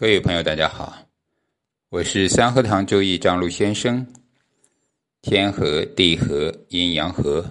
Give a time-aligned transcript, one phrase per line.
[0.00, 0.96] 各位朋友，大家好，
[1.88, 4.06] 我是三合堂周易张璐先生。
[5.22, 7.44] 天和地和阴阳和，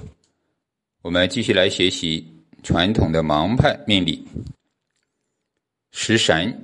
[1.02, 2.25] 我们继续来学习
[2.63, 4.25] 传统的盲派命理。
[5.91, 6.57] 食神，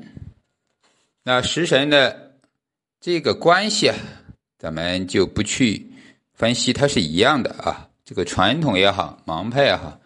[1.22, 2.38] 那食神的
[3.02, 3.98] 这个关系啊，
[4.58, 5.86] 咱们就不去
[6.34, 7.90] 分析，它是一样的啊。
[8.06, 10.00] 这个传统也好，盲派也好，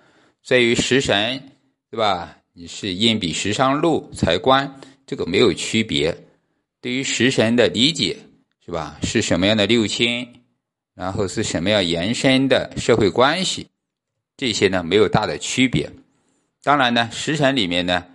[0.44, 1.52] 在于食神，
[1.92, 2.36] 对吧？
[2.54, 4.82] 你是印比食伤禄财官。
[5.08, 6.16] 这个没有区别，
[6.82, 8.18] 对于食神的理解
[8.66, 9.00] 是吧？
[9.02, 10.44] 是什么样的六亲，
[10.94, 13.70] 然后是什么样延伸的社会关系，
[14.36, 15.90] 这些呢没有大的区别。
[16.62, 18.06] 当然呢，食神里面呢，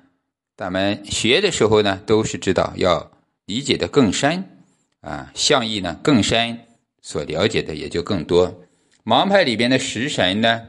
[0.54, 3.10] 咱们学的时候呢，都是知道要
[3.46, 4.44] 理解的更深
[5.00, 6.58] 啊，象意呢更深，
[7.00, 8.54] 所了解的也就更多。
[9.02, 10.60] 盲派里边的食神呢，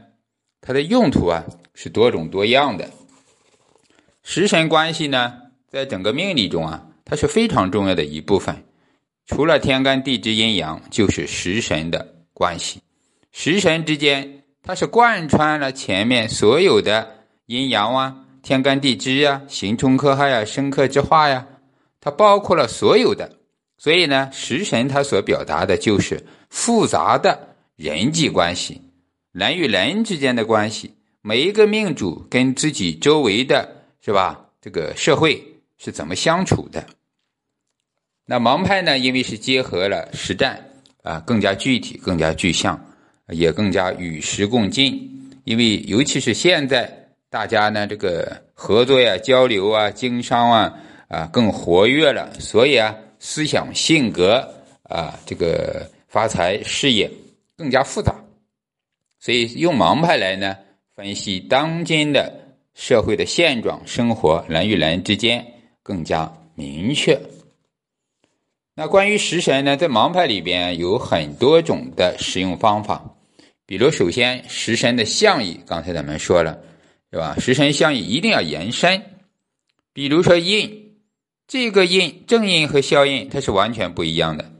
[0.62, 2.90] 它的用途啊是多种多样的，
[4.22, 5.43] 食神关系呢。
[5.74, 8.64] 在整个命理中啊，它是非常重要的一部分。
[9.26, 12.80] 除了天干地支阴阳，就是食神的关系。
[13.32, 21.44] 食神之间，它是贯穿了前面所有的阴阳啊、天干地支啊、刑冲克害呀、生克之化呀，
[22.00, 23.36] 它包括了所有的。
[23.76, 28.80] 所以呢，食神它所表达的就是复杂的人际关系，
[29.32, 34.40] 人与人之间的关系，每一个命主跟自己周围的是吧？
[34.60, 35.42] 这个社会。
[35.84, 36.82] 是怎么相处的？
[38.24, 38.98] 那盲派呢？
[38.98, 40.58] 因为是结合了实战
[41.02, 42.82] 啊，更加具体、更加具象，
[43.28, 45.38] 也更加与时共进。
[45.44, 46.90] 因为尤其是现在
[47.28, 50.74] 大家呢，这个合作呀、交流啊、经商啊
[51.06, 57.10] 啊更活跃了，所以啊，思想、性格啊，这个发财、事业
[57.58, 58.14] 更加复杂。
[59.20, 60.56] 所以用盲派来呢，
[60.96, 62.32] 分析当今的
[62.72, 65.46] 社会的现状、生活人与人之间。
[65.84, 67.20] 更加明确。
[68.74, 73.14] 那关于食神呢，在盲派里边有很多种的使用方法。
[73.66, 76.58] 比如，首先食神的象意，刚才咱们说了，
[77.12, 77.36] 是吧？
[77.38, 79.00] 食神象意一定要延伸。
[79.92, 80.96] 比如说印，
[81.46, 84.50] 这个印正印和消印它是完全不一样的。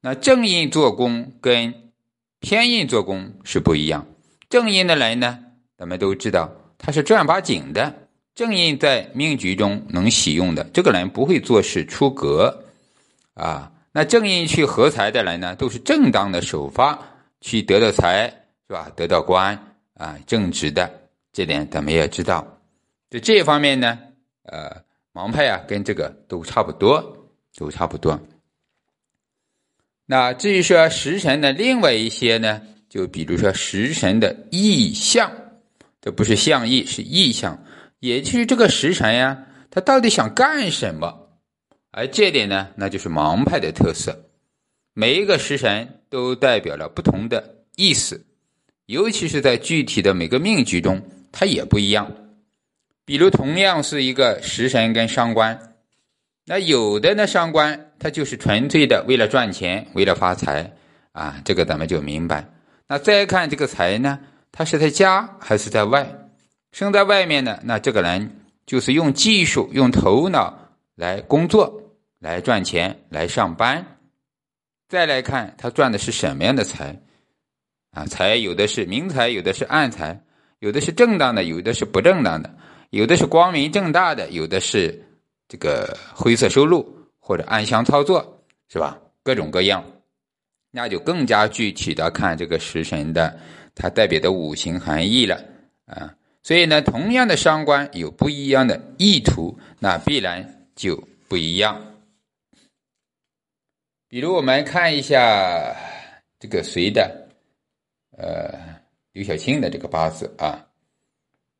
[0.00, 1.92] 那正印做工跟
[2.40, 4.06] 偏印做工是不一样。
[4.48, 5.38] 正印的人呢，
[5.78, 8.05] 咱们都知道他是正儿八经的。
[8.36, 12.64] 正印在命局中能喜用的这个人不会做事出格，
[13.32, 16.98] 啊，那正印去合财的人呢，都是正当的首发
[17.40, 18.28] 去得到财，
[18.68, 18.92] 是吧？
[18.94, 19.58] 得到官
[19.94, 22.46] 啊，正直的，这点咱们也知道。
[23.08, 23.98] 就这方面呢，
[24.42, 24.82] 呃，
[25.14, 28.20] 盲派啊，跟这个都差不多，都差不多。
[30.04, 32.60] 那至于说食神的另外一些呢，
[32.90, 35.32] 就比如说食神的意象，
[36.02, 37.58] 这不是象意，是意象。
[38.00, 41.28] 也就是这个时辰呀，他到底想干什么？
[41.90, 44.30] 而这点呢，那就是盲派的特色。
[44.92, 48.26] 每一个时辰都代表了不同的意思，
[48.86, 51.02] 尤其是在具体的每个命局中，
[51.32, 52.12] 它也不一样。
[53.04, 55.74] 比如，同样是一个食神跟伤官，
[56.44, 60.72] 那有的呢，伤官他就是纯粹的为了赚钱，为了发财
[61.12, 62.52] 啊，这个咱们就明白。
[62.88, 64.18] 那再看这个财呢，
[64.52, 66.25] 它是在家还是在外？
[66.76, 70.58] 生在外面的那这个人就是用技术、用头脑
[70.94, 71.82] 来工作、
[72.18, 73.82] 来赚钱、来上班。
[74.86, 76.94] 再来看他赚的是什么样的财
[77.92, 78.04] 啊？
[78.04, 80.22] 财有的是明财，有的是暗财，
[80.58, 82.54] 有的是正当的，有的是不正当的，
[82.90, 85.02] 有的是光明正大的，有的是
[85.48, 86.86] 这个灰色收入
[87.18, 88.98] 或者暗箱操作，是吧？
[89.22, 89.82] 各种各样，
[90.70, 93.34] 那就更加具体的看这个食神的
[93.74, 95.42] 它代表的五行含义了
[95.86, 96.12] 啊。
[96.46, 100.96] 所以呢，同样的伤官有不一样的意图，那必然就
[101.26, 101.96] 不一样。
[104.08, 105.74] 比如我们看一下
[106.38, 107.26] 这个谁的，
[108.16, 108.54] 呃，
[109.10, 110.64] 刘晓庆的这个八字啊，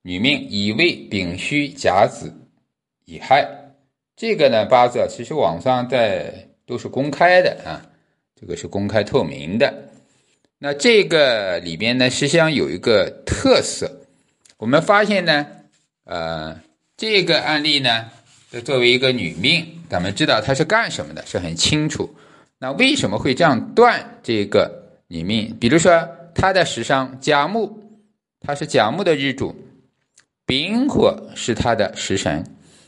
[0.03, 2.33] 女命乙未、丙戌、甲子、
[3.07, 3.45] 乙亥，
[4.15, 6.32] 这个呢八字其实网上在
[6.65, 7.82] 都是公开的啊，
[8.41, 9.91] 这个是公开透明的。
[10.61, 13.91] 那这个里边呢，实际上有一个特色。
[14.58, 15.47] 我们发现呢，
[16.05, 16.61] 呃，
[16.97, 18.06] 这个案例呢，
[18.50, 22.08] 就作为一个女命，咱们知道她是干什么的，是很清楚。
[22.58, 25.55] 那为什么会这样断这个女命？
[25.61, 28.00] 比如说她的时伤甲木，
[28.41, 29.55] 她是甲木的日主，
[30.47, 32.43] 丙火是她的食神。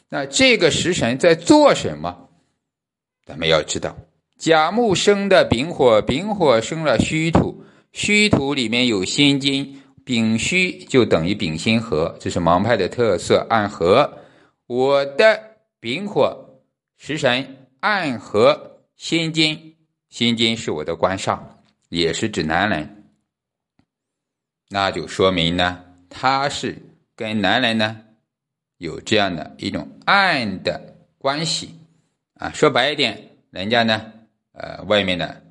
[0.09, 2.29] 那这个食神在做什么？
[3.27, 3.95] 咱们要知道，
[4.39, 7.63] 甲木生的丙火，丙火生了虚土，
[7.93, 9.83] 虚土里面有辛金。
[10.09, 14.11] 丙戌就等于丙辛合，这是盲派的特色暗合。
[14.67, 15.39] 我的
[15.81, 16.63] 丙火
[16.97, 19.77] 食神暗合辛金，
[20.09, 21.39] 辛金是我的官煞，
[21.91, 23.05] 也是指男人，
[24.71, 26.79] 那就说明呢，他是
[27.15, 28.01] 跟男人呢
[28.79, 31.75] 有这样的一种暗的关系
[32.33, 32.51] 啊。
[32.55, 34.11] 说白一点，人家呢，
[34.53, 35.43] 呃，外面的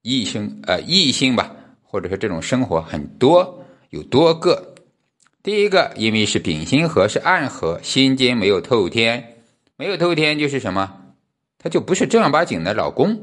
[0.00, 4.74] 异性，呃，异性吧，或者说这种生活很多，有多个。
[5.42, 9.36] 第一个，因为是丙辛合，是暗合，心金没有透天，
[9.76, 11.14] 没有透天就是什么？
[11.58, 13.16] 他就不是正儿八经的老公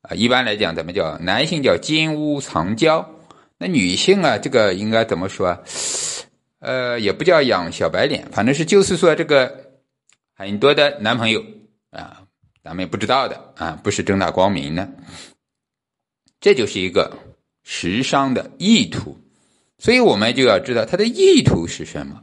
[0.00, 0.14] 啊。
[0.14, 3.06] 一般来讲，咱们叫男性叫金屋藏娇，
[3.58, 5.62] 那女性啊，这个应该怎么说？
[6.60, 9.72] 呃，也不叫养小白脸，反正是就是说这个
[10.34, 11.44] 很多的男朋友
[11.90, 12.22] 啊，
[12.64, 14.88] 咱们也不知道的啊，不是正大光明的，
[16.40, 17.14] 这就是一个
[17.62, 19.18] 时尚的意图。
[19.82, 22.22] 所以我们就要知道它的意图是什么，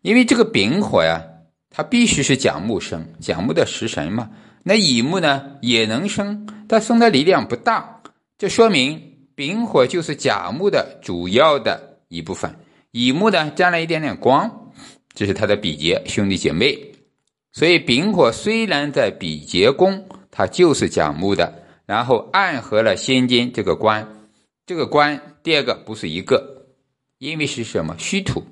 [0.00, 1.24] 因为这个丙火呀，
[1.70, 4.30] 它必须是甲木生，甲木的食神嘛。
[4.62, 8.00] 那乙木呢也能生，但生的力量不大，
[8.38, 9.02] 这说明
[9.34, 12.54] 丙火就是甲木的主要的一部分。
[12.92, 14.70] 乙木呢沾了一点点光，
[15.14, 16.78] 这是它的比劫兄弟姐妹。
[17.52, 24.06] 所以丙火虽然在比劫宫，它就是甲木的，然后暗合了先金这个官，
[24.64, 26.54] 这个官第二个不是一个。
[27.18, 28.44] 因为是什么虚土，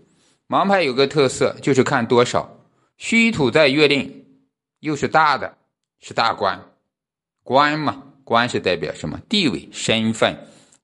[0.48, 2.58] 盲派有个特色就是看多少
[2.96, 4.24] 虚土在月令，
[4.80, 5.56] 又是大的，
[6.00, 6.60] 是大官，
[7.42, 10.36] 官嘛，官是代表什么地位、身份、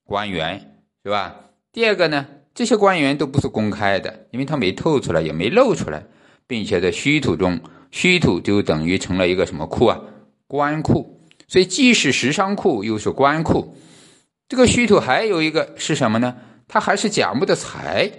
[0.05, 1.34] 官员，是吧？
[1.73, 6.05] 第二个呢，这些官员都不是公开的，因为他没透出来，也没露出来，
[6.46, 10.00] 并且在虚土中，虚土就等于成了一个什么库啊？
[10.46, 13.76] 官库，所以既是食伤库，又是官库。
[14.49, 16.37] 这个虚土还有一个是什么呢？
[16.73, 18.11] 他还是甲木的财，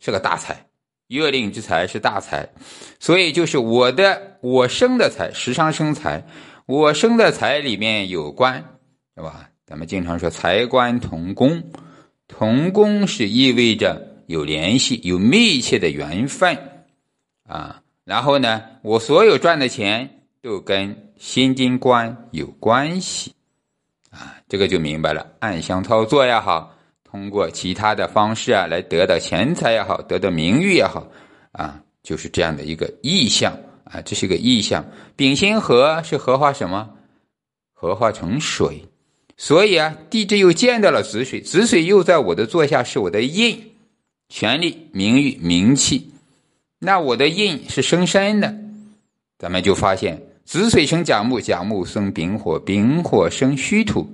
[0.00, 0.68] 是个大财，
[1.08, 2.48] 月令之财是大财，
[2.98, 6.26] 所以就是我的我生的财，时常生财，
[6.64, 8.78] 我生的财里面有官，
[9.14, 9.50] 是吧？
[9.66, 11.62] 咱们经常说财官同宫，
[12.26, 16.56] 同宫是意味着有联系，有密切的缘分
[17.46, 17.82] 啊。
[18.04, 23.34] 然后呢，我所有赚的钱都跟辛金官有关系
[24.08, 26.73] 啊，这个就明白了，暗箱操作呀，好。
[27.14, 31.06] 通过其他的方式啊，来得到钱财也好，得到名誉也好，
[31.52, 34.84] 啊，就是这样的一个意象啊，这是个意象。
[35.14, 36.90] 丙辛合是合化什么？
[37.72, 38.84] 合化成水，
[39.36, 43.62] 所以啊，地支又见到了子水，子水又在我的座下，是我的印，
[44.28, 46.10] 权力、名誉、名气。
[46.80, 48.52] 那我的印是生身的，
[49.38, 54.12] 咱们就发现子水生甲木，甲木生丙火，丙火生虚土，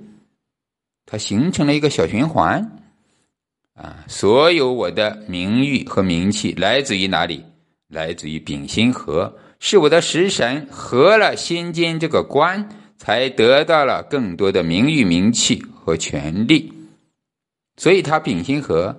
[1.07, 2.77] 它形成了一个小循环。
[3.73, 7.43] 啊，所有我的名誉和名气来自于哪里？
[7.87, 16.71] 来自于丙辛合，是我的食神合了心间这个官，才得到了更多的名誉、名气和权利。
[17.75, 18.97] 所以他丙辛合，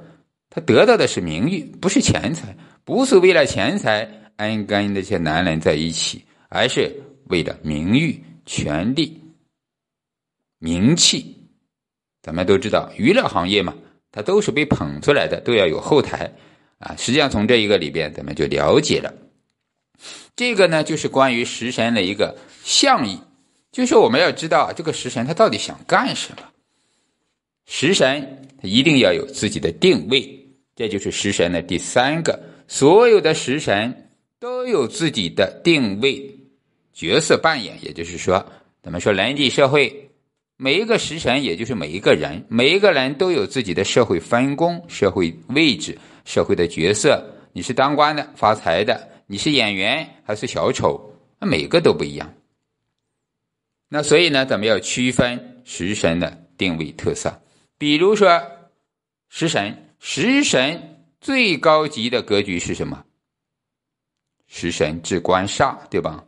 [0.50, 2.54] 他得到的是名誉，不是钱财，
[2.84, 6.94] 不是为了钱财恩跟那些男人在一起，而是
[7.28, 9.22] 为了名誉、权利、
[10.58, 11.36] 名气。
[12.22, 13.74] 咱们都知道娱乐行业嘛。
[14.12, 16.30] 它都是被捧出来的，都要有后台
[16.78, 16.94] 啊。
[16.98, 19.12] 实际上，从这一个里边，咱们就了解了
[20.36, 23.18] 这个呢，就是关于食神的一个象意，
[23.72, 26.42] 就是我们要知道这个食神他到底想干什么。
[27.64, 32.38] 食神他一定要有自己的定位，这就是食神的第三个。
[32.68, 36.38] 所有的食神都有自己的定位
[36.92, 38.44] 角色扮演，也就是说，
[38.82, 40.10] 咱们说人际社会。
[40.62, 47.20] 每一个食神，也就是每一个人，每一个人都有自己的社会分工、社会位置、社会的角色。
[47.52, 52.32] 你是当官的、发财的，你是演员还是小丑，那每个都不一样。
[53.88, 57.42] 那所以呢，咱们要区分食神的定位特色。
[57.76, 58.40] 比如说，
[59.30, 63.04] 食神，食神最高级的格局是什么？
[64.46, 66.24] 食神至官煞，对吧？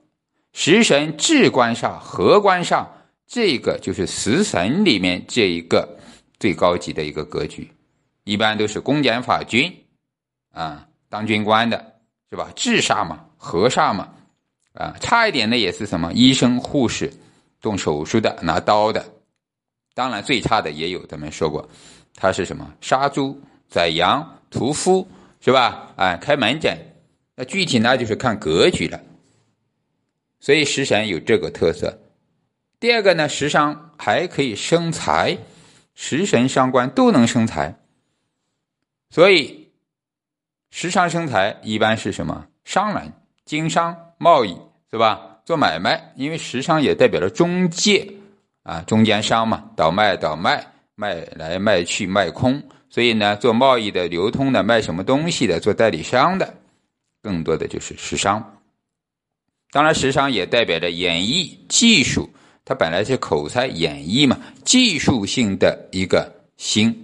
[0.53, 2.85] 食神至官煞、合官煞。
[3.27, 5.99] 这个就是食神里面这一个
[6.39, 7.69] 最高级的一个格局，
[8.25, 9.75] 一般都是公检法军
[10.53, 11.95] 啊，当军官的
[12.31, 12.53] 是吧？
[12.55, 14.13] 治煞嘛，和煞嘛，
[14.75, 17.13] 啊，差一点的也是什么医生、护士，
[17.61, 19.05] 动手术的、拿刀的，
[19.95, 21.69] 当然最差的也有，咱们说过，
[22.15, 25.09] 他是什么杀猪、宰羊、屠夫
[25.41, 25.93] 是吧？
[25.97, 26.77] 啊，开门诊，
[27.35, 29.01] 那具体呢就是看格局了。
[30.41, 31.99] 所以食神有这个特色。
[32.85, 35.39] 第二个呢，食伤还可以生财，
[35.95, 37.75] 食神伤官都能生财，
[39.09, 39.71] 所以
[40.71, 43.11] 食伤生财一般是什么商人、
[43.47, 44.55] 经商、贸易
[44.91, 45.39] 是吧？
[45.47, 48.07] 做买卖，因为食商也代表了中介
[48.65, 56.53] 啊，中间商嘛，倒卖倒卖，卖来卖去卖空，所以呢，做贸易的、流通的、卖什么东西的、做代理商的，
[57.23, 58.61] 更多的就是食伤。
[59.71, 62.29] 当然，食伤也代表着演绎技术，
[62.65, 66.95] 它本来是口才演绎嘛，技术性的一个星，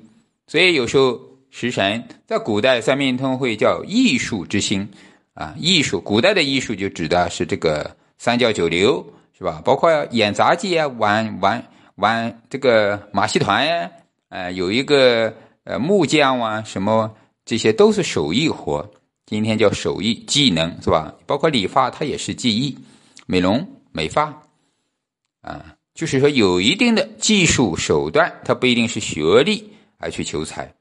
[0.47, 4.89] 所以有时候食神在古代三面通会叫艺术之星。
[5.33, 9.03] 啊，艺术，古代的艺术就指的是这个三教九流，
[9.39, 9.63] 是吧？
[9.65, 11.65] 包括演杂技啊，玩玩
[11.95, 13.91] 玩这个马戏团呀，
[14.29, 15.33] 呃，有一个
[15.65, 17.11] 呃木匠啊，什么
[17.47, 18.87] 这些都是手艺活。
[19.25, 21.15] 今天叫手艺技能，是吧？
[21.25, 22.77] 包括理发，它也是技艺，
[23.25, 24.43] 美容美发，
[25.41, 30.75] 啊，就是说有一定的技术手段，它不一定是学历而去求财。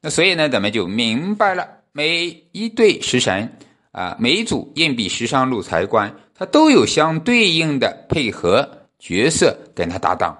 [0.00, 3.50] 那所以呢，咱们就明白了每一对食神。
[3.92, 10.36] 啊，每组硬币时尚路财官，它都有相对应的配合角色跟他搭档，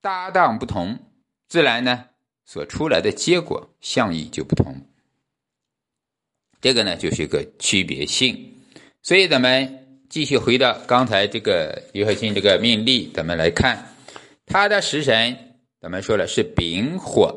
[0.00, 0.98] 搭档不同，
[1.46, 2.06] 自然呢
[2.44, 4.74] 所出来的结果相意就不同。
[6.60, 8.52] 这个呢就是一个区别性。
[9.00, 13.94] 所以咱们继续回到刚才这个于和清这个命例，咱们来看
[14.46, 15.36] 他的食神，
[15.80, 17.34] 咱们说了是丙火，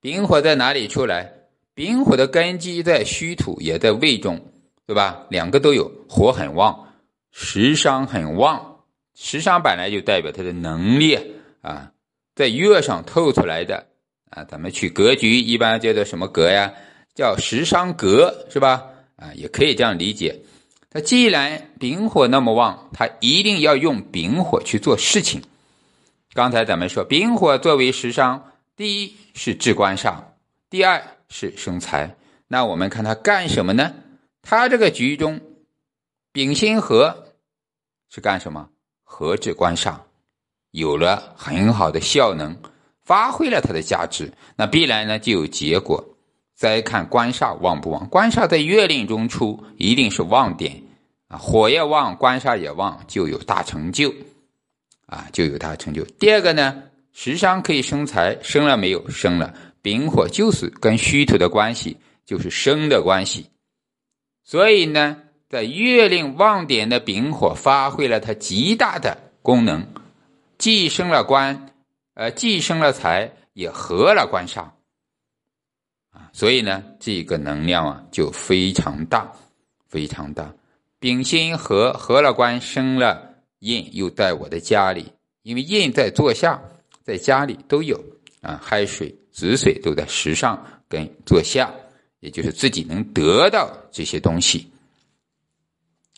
[0.00, 1.32] 丙火在哪里出来？
[1.74, 4.40] 丙火的根基在虚土，也在胃中。
[4.88, 5.26] 对吧？
[5.30, 6.86] 两个都有，火很旺，
[7.32, 8.84] 食伤很旺。
[9.16, 11.18] 食伤本来就代表他的能力
[11.60, 11.90] 啊，
[12.36, 13.84] 在月上透出来的
[14.30, 14.44] 啊。
[14.44, 16.72] 咱们去格局，一般叫做什么格呀？
[17.16, 18.84] 叫食伤格，是吧？
[19.16, 20.38] 啊，也可以这样理解。
[20.96, 25.42] 他既然丙火那么旺，他一定要用丙火去做事情。
[26.32, 28.42] 刚才咱们说，丙火作为食伤，
[28.76, 30.14] 第一是至官煞，
[30.70, 32.16] 第二是生财。
[32.48, 33.92] 那我们看他干什么呢？
[34.40, 35.38] 他这个局中，
[36.32, 37.26] 丙辛合
[38.08, 38.70] 是干什么？
[39.04, 39.96] 合制官煞，
[40.70, 42.56] 有了很好的效能，
[43.04, 46.02] 发挥了它的价值，那必然呢就有结果。
[46.54, 48.08] 再看官煞旺不旺？
[48.08, 50.82] 官煞在月令中出，一定是旺点
[51.28, 51.36] 啊！
[51.36, 54.14] 火也旺，官煞也旺，就有大成就
[55.06, 56.04] 啊，就有大成就。
[56.18, 59.08] 第二个呢，食伤可以生财，生了没有？
[59.10, 59.52] 生了。
[59.82, 63.50] 丙火就是跟虚土的关系，就是生的关系。
[64.42, 65.16] 所以呢，
[65.48, 69.86] 在月令旺点的丙火发挥了它极大的功能，
[70.58, 71.70] 既生了官，
[72.14, 74.64] 呃，既生了财，也合了官煞，
[76.32, 79.32] 所以呢，这个能量啊就非常大，
[79.88, 80.52] 非常大。
[81.06, 85.12] 丙辛合合了官，生了印，又在我的家里，
[85.44, 86.60] 因为印在座下，
[87.04, 88.02] 在家里都有
[88.40, 91.72] 啊，亥水、子水都在时上跟座下。
[92.18, 94.66] 也就是自己能得到这些东西，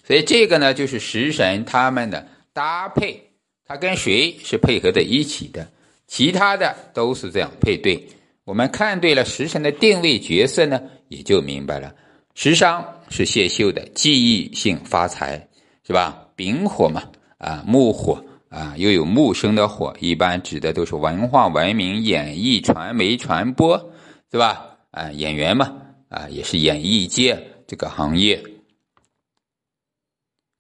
[0.06, 3.32] 所以这个呢，就是食神他们的搭配，
[3.66, 5.70] 它跟谁是配合在一起的，
[6.06, 8.08] 其他的都是这样配对。
[8.44, 11.94] 我们看对了食神的定位角色呢，也就明白了。
[12.40, 15.48] 食伤是谢秀的记忆性发财，
[15.84, 16.28] 是吧？
[16.36, 17.02] 丙火嘛，
[17.36, 23.90] 啊，木火啊，又有木生的火，一般指的都是文化、文明、演艺、传媒、传播，
[24.30, 24.78] 是吧？
[24.92, 25.82] 啊，演员嘛。
[26.10, 28.40] 啊，也是演艺界这个行业。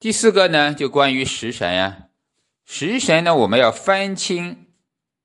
[0.00, 2.08] 第四个呢，就关于食神呀，
[2.64, 4.66] 食神呢，我们要分清，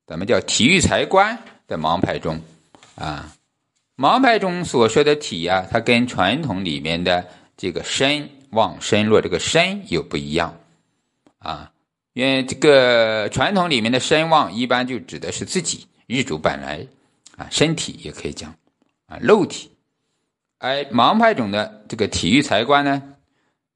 [0.06, 2.40] 咱们叫体育财官在盲派中
[2.94, 3.34] 啊，
[3.96, 10.58] 盲派中所说的体啊，它跟传统里面的这个身旺身弱这个身又不一样
[11.38, 11.72] 啊，
[12.14, 16.86] 因为这个传统里面的身旺一般就指的是自己日主本来
[17.38, 18.56] 啊，身体也可以讲
[19.06, 19.70] 啊，肉体。
[20.58, 23.04] 而盲派中的这个体育财官呢，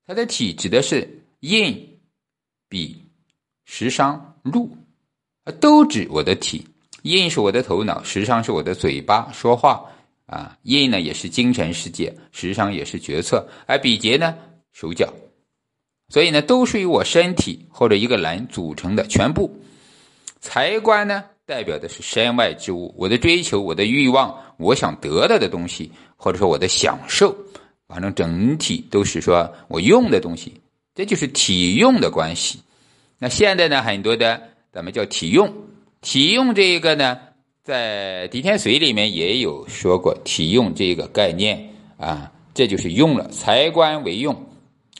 [0.05, 1.99] 他的体指的是印、
[2.69, 3.03] 比、
[3.65, 4.75] 食伤、禄，
[5.59, 6.65] 都指我的体。
[7.03, 9.85] 印是我的头脑，食伤是我的嘴巴说话
[10.27, 10.55] 啊。
[10.61, 14.35] 印呢也是精神世界，食伤也是决策，而比劫呢
[14.71, 15.11] 手脚，
[16.09, 19.59] 所以呢都属于我身体或者一个人组成的全部。
[20.39, 25.91] 财官呢代表的是身外之物，我的追求，我的欲望，我想得到的东西。
[26.19, 27.37] 或者说我的享受，
[27.87, 30.51] 反正整体都是说我用的东西，
[30.95, 32.59] 这就是体用的关系。
[33.19, 34.41] 那现在呢，很多的
[34.73, 35.53] 咱们叫体用，
[36.01, 37.19] 体用这一个呢，
[37.67, 44.33] 在狄天髓里面也有说过体用这个概念啊，这就是用了财官为用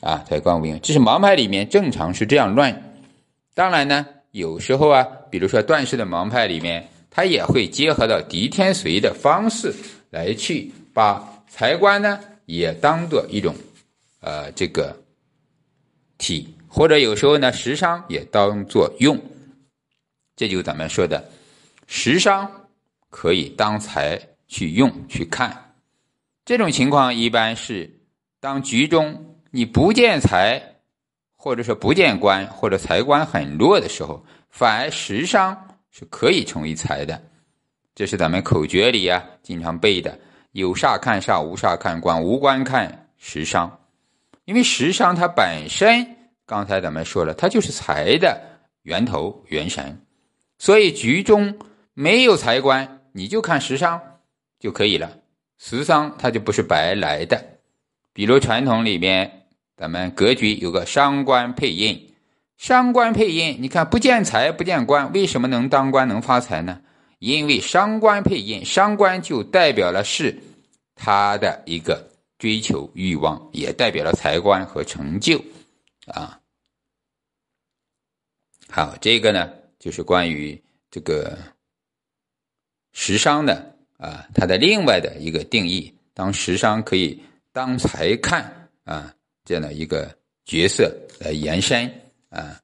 [0.02, 3.00] 啊，财官为用，这是盲派里面正常是这样乱。
[3.54, 9.74] 当然呢，有时候啊，比如说段氏的盲派里面，他也会结合到狄天髓的方式
[10.10, 10.70] 来去。
[10.92, 13.54] 把财官呢也当做一种，
[14.20, 14.94] 呃，这个
[16.18, 19.18] 体或者有时候呢，食伤也当做用，
[20.36, 21.24] 这就咱们说的
[21.90, 22.68] 食伤
[23.08, 25.74] 可以当财去用去看。
[26.44, 27.90] 这种情况一般是
[28.38, 30.62] 当局中你不见财，
[31.34, 37.20] 或者说不见官，或者财官很弱的时候，反而食伤是可以成为财的。
[37.94, 40.16] 这是咱们口诀里呀经常背的：
[40.52, 43.80] 有煞看煞，无煞看官，无官看食伤。
[44.44, 46.06] 因为食伤它本身，
[46.44, 48.38] 刚才咱们说了，它就是财的
[48.82, 49.98] 源头元神，
[50.58, 51.58] 所以局中
[52.00, 54.00] 没有财官，你就看食伤
[54.60, 55.18] 就可以了。
[55.58, 57.58] 食伤它就不是白来的。
[58.12, 62.14] 比如传统里边，咱们格局有个伤官配印，
[62.56, 66.80] 伤官配印，你看不见财不见官，为什么能当官能发财呢？
[67.18, 70.40] 因为伤官配印，伤官就代表了是
[70.94, 72.06] 他的一个。
[72.38, 75.44] 追求欲望也代表了财官和成就，
[76.06, 76.38] 啊，
[78.70, 81.36] 好，这个呢就是关于这个
[82.92, 87.20] 食伤的啊，它的另外的一个定义，当食伤可以
[87.52, 89.14] 当财看啊
[89.44, 91.90] 这样的一个角色来延伸
[92.30, 92.60] 啊，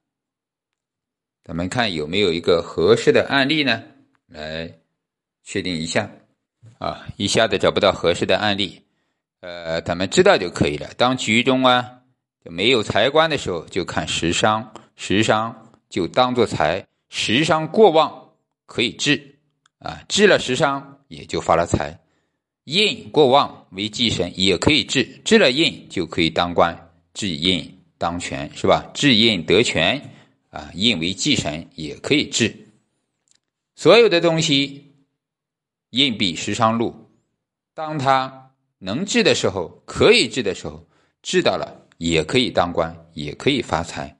[1.44, 3.82] 咱们看有没有一个合适的案例呢？
[4.26, 4.72] 来
[5.42, 6.10] 确定一下
[6.78, 8.80] 啊，一下子找不到合适的案例。
[9.40, 10.88] 呃，咱们知道就可以了。
[10.96, 12.00] 当局中啊
[12.42, 18.32] 就没有财官的时候，就看食伤，食伤就当做财，食伤过旺
[18.64, 19.33] 可以治
[19.84, 22.00] 啊，治了食伤也就发了财。
[22.64, 28.90] 印过旺为忌神也可以治，治了印就可以当官，治印当权是吧？
[28.94, 30.00] 治印得权
[30.50, 32.56] 啊，印为忌神也可以治。
[33.76, 34.92] 所有的东西，
[35.90, 37.10] 印比食伤禄，
[37.74, 38.40] 当它。
[38.78, 40.86] 能治的时候，可以治的时候，
[41.22, 44.14] 治到了也可以当官，也可以发财。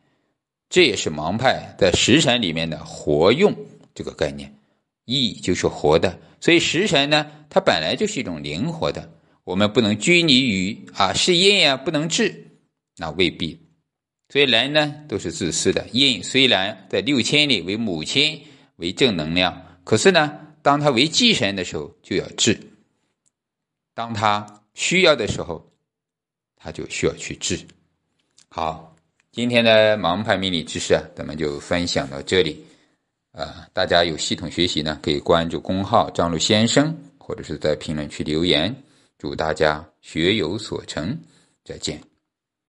[0.71, 3.54] 这也是盲派在食神里面的活用
[3.94, 4.57] 这个概念，
[5.05, 6.19] 意就是活的。
[6.40, 9.12] 所以食神呢，它本来就是一种灵活的，
[9.45, 12.59] 我们不能拘泥于啊是印呀不能治，
[12.97, 13.59] 那未必。
[14.29, 18.40] 所以人呢都是自私的，印虽然在六千里为母亲
[18.77, 22.59] 为正能量，可是呢，当他为忌神的时候就要治。
[23.95, 25.71] 当他需要的时候，
[26.57, 27.61] 他就需要去治。
[28.49, 28.97] 好，
[29.31, 32.64] 今天的盲派命理知识啊，咱们就分享到这里。
[33.35, 38.73] 啊，大家有系统学习呢，可以关注公号张璐先生，或者是在评论区留言。
[39.18, 41.18] 祝大家学有所成，
[41.64, 42.13] 再见。